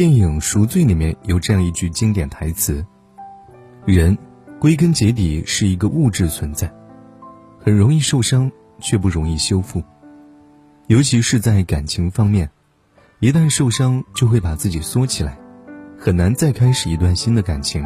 [0.00, 2.82] 电影《赎罪》里面有这样一句经典台词
[3.84, 4.16] ：“人
[4.58, 6.72] 归根结底是一个物质存在，
[7.62, 9.84] 很容易受伤，却不容易修复。
[10.86, 12.50] 尤其是在感情方面，
[13.18, 15.38] 一旦受伤，就会把自己缩起来，
[15.98, 17.84] 很难再开始一段新的感情，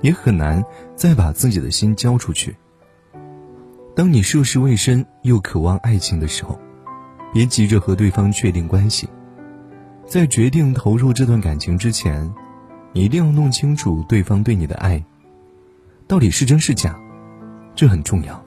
[0.00, 0.64] 也很难
[0.96, 2.56] 再把自己的心交出去。
[3.94, 6.58] 当你涉世未深又渴望爱情的时候，
[7.32, 9.08] 别急着和对方确定关系。”
[10.08, 12.32] 在决定投入这段感情之前，
[12.94, 15.04] 你一定要弄清楚对方对你的爱
[16.06, 16.98] 到底是真是假，
[17.74, 18.42] 这很重要。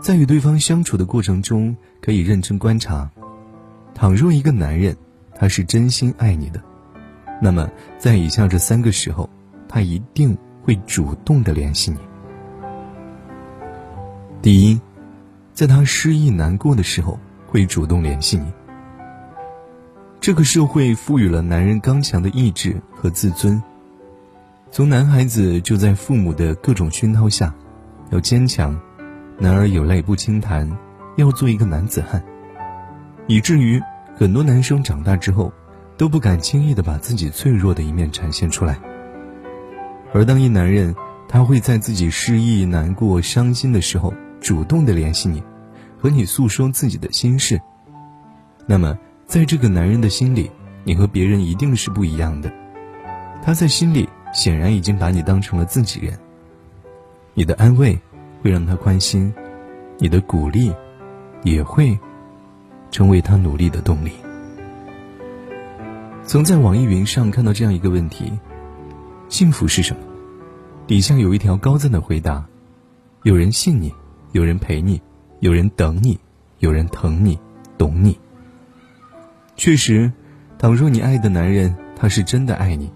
[0.00, 3.10] 在与对方相处的过程中，可以认真观察。
[3.96, 4.96] 倘若一个男人
[5.34, 6.62] 他是真心爱你的，
[7.42, 9.28] 那么在以下这三个时候，
[9.68, 11.98] 他一定会主动的联系你。
[14.40, 14.80] 第一，
[15.52, 18.46] 在他失意难过的时候，会主动联系你。
[20.24, 23.62] 这个社会赋予了男人刚强的意志和自尊。
[24.70, 27.54] 从男孩子就在父母的各种熏陶下，
[28.08, 28.74] 要坚强，
[29.38, 30.66] 男儿有泪不轻弹，
[31.16, 32.24] 要做一个男子汉。
[33.26, 33.78] 以至于
[34.16, 35.52] 很多男生长大之后，
[35.98, 38.80] 都不敢轻易的把自己脆弱的一面展现出来。
[40.14, 40.96] 而当一男人
[41.28, 45.42] 他会在自己失意、难过、伤心的时候，主动的联系你，
[45.98, 47.60] 和你诉说自己的心事，
[48.64, 48.98] 那么。
[49.34, 50.48] 在这个男人的心里，
[50.84, 52.52] 你和别人一定是不一样的。
[53.42, 56.16] 他在心里显然已经把你当成了自己人。
[57.34, 57.98] 你的安慰
[58.40, 59.34] 会让他宽心，
[59.98, 60.72] 你的鼓励
[61.42, 61.98] 也会
[62.92, 64.12] 成为他努力的动力。
[66.22, 68.32] 曾在网易云上看到这样一个问题：
[69.28, 70.02] 幸福是什么？
[70.86, 72.46] 底下有一条高赞的回答：
[73.24, 73.92] 有人信你，
[74.30, 75.02] 有人陪你，
[75.40, 76.20] 有人等你，
[76.60, 77.36] 有人疼你，
[77.76, 78.16] 懂你。
[79.56, 80.12] 确实，
[80.58, 82.92] 倘若你爱的男人他是真的爱你，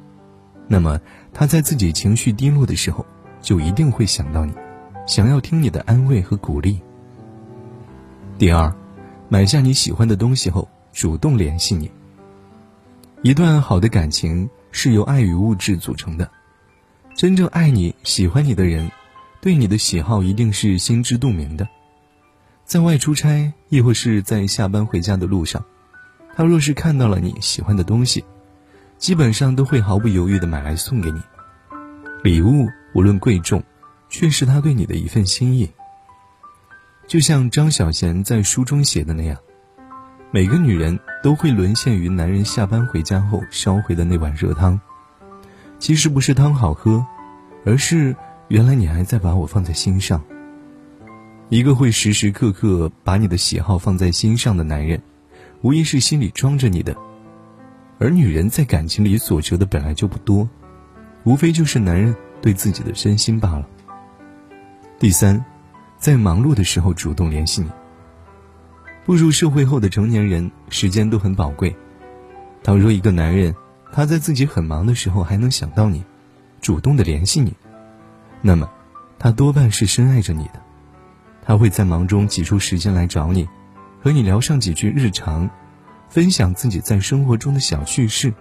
[0.67, 1.01] 那么
[1.33, 3.07] 他在自己情绪低落的时候，
[3.41, 4.53] 就一定会想到你，
[5.07, 6.81] 想要听你的安慰和鼓励。
[8.39, 8.75] 第二，
[9.29, 11.91] 买下你喜欢的东西后，主动联系你。
[13.23, 16.29] 一段好的感情是由爱与物质组成的，
[17.15, 18.91] 真正爱你、喜欢你的人，
[19.41, 21.69] 对你的喜好一定是心知肚明的。
[22.65, 25.65] 在外出差，亦或是在下班回家的路上。
[26.39, 28.25] 他若是看到了你喜欢的东西，
[28.97, 31.21] 基本上都会毫不犹豫的买来送给你。
[32.23, 33.61] 礼物无论贵重，
[34.09, 35.69] 却是他对你的一份心意。
[37.09, 39.37] 就像张小娴在书中写的那样，
[40.31, 44.81] 每个女人都会沦陷于男人下班回家后烧回的那碗热汤。
[45.81, 47.05] 其实不是汤好喝，
[47.67, 48.15] 而是
[48.47, 50.23] 原来你还在把我放在心上。
[51.49, 55.03] 一个会时时刻刻把你的喜好放在心上的男人。
[55.61, 56.97] 无疑是心里装着你的，
[57.99, 60.49] 而女人在感情里所求的本来就不多，
[61.25, 63.67] 无非就是男人对自己的真心罢了。
[65.01, 65.45] 第三，
[65.99, 67.69] 在忙碌的时候主动联系你。
[69.05, 71.75] 步入社会后的成年人，时间都很宝贵。
[72.63, 73.55] 倘若一个男人
[73.93, 76.05] 他在自己很忙的时候还能想到你，
[76.61, 77.53] 主动的联系你，
[78.43, 78.71] 那么
[79.19, 80.61] 他多半是深爱着你的，
[81.43, 83.49] 他会在忙中挤出时间来找你。
[84.09, 85.51] 和你聊上几句日常，
[86.09, 88.33] 分享自己在生活中的小趣事，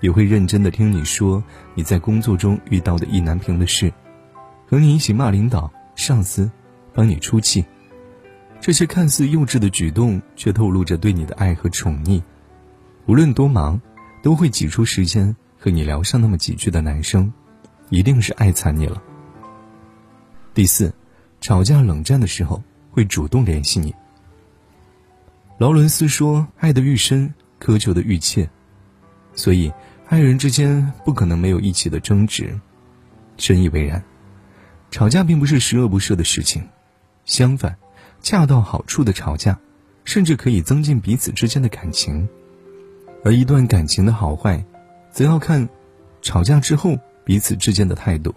[0.00, 3.92] 也会认真的听你说你在工作中遇到的意难平的事，
[4.66, 6.50] 和你一起骂领导、上司，
[6.94, 7.62] 帮你出气。
[8.58, 12.22] 这些看似幼稚的举动，却透露着对你的爱和宠溺。
[13.04, 13.78] 无论多忙，
[14.22, 17.30] 都会挤出时间和你聊上那么几句的男生，
[17.90, 19.02] 一定是爱惨你了。
[20.54, 20.90] 第四，
[21.42, 23.94] 吵架冷战的时候会主动联系你。
[25.60, 28.48] 劳伦斯说：“爱的愈深，苛求的愈切，
[29.34, 29.70] 所以
[30.08, 32.58] 爱人之间不可能没有一起的争执。”
[33.36, 34.02] 深以为然。
[34.90, 36.66] 吵架并不是十恶不赦的事情，
[37.26, 37.76] 相反，
[38.22, 39.58] 恰到好处的吵架，
[40.06, 42.26] 甚至可以增进彼此之间的感情。
[43.22, 44.64] 而一段感情的好坏，
[45.12, 45.68] 则要看
[46.22, 48.34] 吵架之后彼此之间的态度。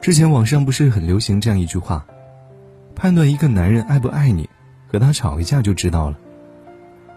[0.00, 2.04] 之前网上不是很流行这样一句话
[2.96, 4.50] ：“判断一个男人爱不爱你。”
[4.96, 6.18] 和他吵一架就知道了。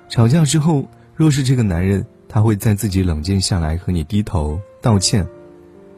[0.10, 0.86] 吵架之后，
[1.16, 5.26] 若是这个男人他会在自己冷静下来和你低头道歉，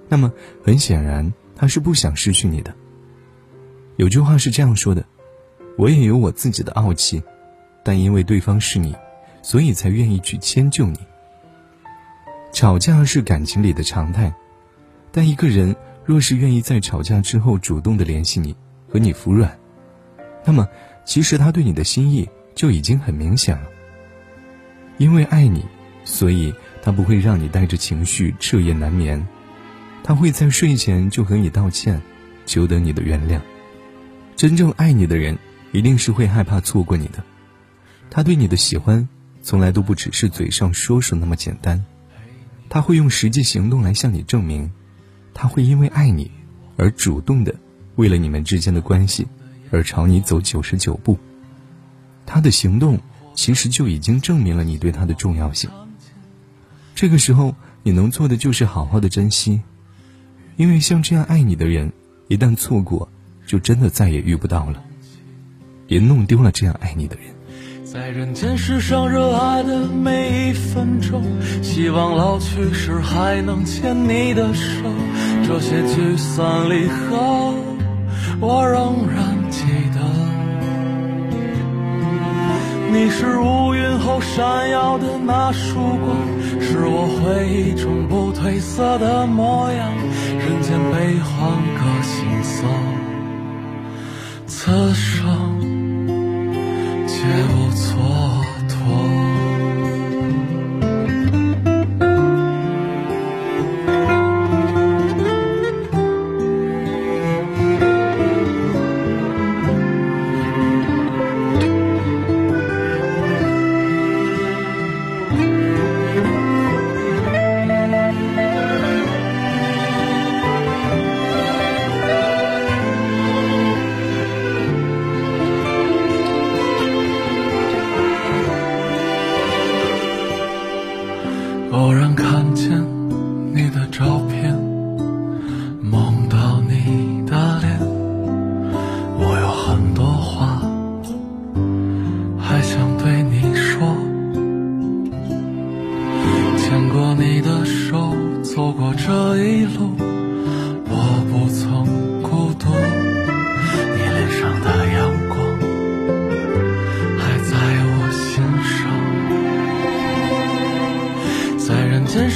[0.07, 0.31] 那么
[0.63, 2.72] 很显然他是不想失去你的。
[3.95, 5.04] 有句话是这样说的
[5.75, 7.24] ：“我也有我自己的傲气，
[7.83, 8.95] 但因为对方是你，
[9.42, 11.00] 所以才愿意去迁就你。”
[12.54, 14.31] 吵架是感情里的常态，
[15.12, 15.75] 但一个人
[16.06, 18.56] 若是愿意在吵架之后主动的联系你，
[18.88, 19.57] 和你服软，
[20.45, 20.68] 那么。
[21.06, 23.68] 其实他对你的心意就已经很明显了，
[24.98, 25.65] 因为爱你，
[26.06, 29.25] 所以他不会让你带着情绪彻夜难眠，
[30.03, 32.01] 他会在睡前就和你道歉，
[32.45, 33.39] 求得你的原谅。
[34.36, 35.38] 真正爱你的人，
[35.71, 37.24] 一定是会害怕错过你的。
[38.09, 39.07] 他对你的喜欢，
[39.42, 41.83] 从来都不只是嘴上说说那么简单，
[42.69, 44.71] 他会用实际行动来向你证明，
[45.33, 46.31] 他会因为爱你，
[46.77, 47.56] 而主动的
[47.95, 49.27] 为了你们之间的关系，
[49.71, 51.18] 而朝你走九十九步。
[52.25, 53.00] 他的行动，
[53.33, 55.69] 其实就已经证明了你对他的重要性。
[56.94, 59.62] 这个时候，你能做的就是好好的珍惜，
[60.57, 61.91] 因为像这样爱你的人，
[62.27, 63.09] 一旦错过。
[63.47, 64.81] 就真的再也遇不到了，
[65.85, 67.25] 别弄丢了这样爱你的人。
[67.83, 71.21] 在人间世上热爱的每一分钟，
[71.62, 74.89] 希望老去时还能牵你的手。
[75.45, 77.53] 这些聚散离合，
[78.39, 80.02] 我仍然记得。
[82.92, 86.18] 你是乌云后闪耀的那束光，
[86.60, 89.94] 是我回忆中不褪色的模样。
[90.40, 91.30] 人间悲欢
[91.78, 92.68] 各心酸。
[94.48, 95.60] 此生
[97.07, 97.16] 皆
[97.54, 98.41] 无错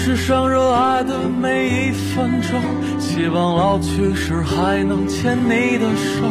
[0.05, 2.61] 世上热爱的每一分钟，
[2.99, 6.21] 希望老去时还能牵你的手。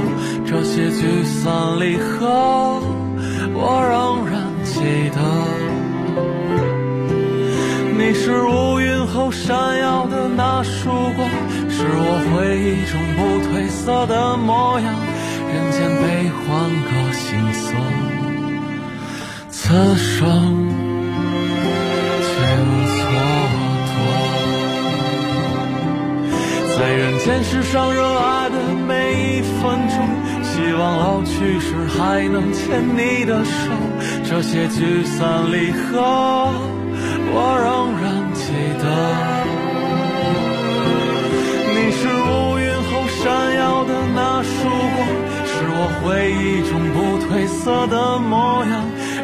[0.46, 2.80] 这些聚散离合，
[3.52, 5.18] 我仍然记得。
[7.98, 11.28] 你是乌云后闪耀的那束光，
[11.68, 14.94] 是我回忆中不褪色的模样。
[15.52, 17.74] 人间悲欢各心酸，
[19.50, 20.83] 此生。
[27.24, 28.56] 在人间世上热爱的
[28.86, 29.96] 每一分钟，
[30.42, 33.52] 希望老去时还能牵你的手。
[34.24, 36.02] 这些聚散离合，
[37.32, 38.04] 我仍然
[38.34, 38.84] 记得。
[41.72, 43.24] 你是乌云后闪
[43.56, 45.08] 耀的那束光，
[45.46, 48.72] 是我回忆中不褪色的模样。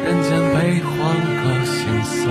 [0.03, 0.89] 人间悲欢
[1.37, 2.25] 各心酸，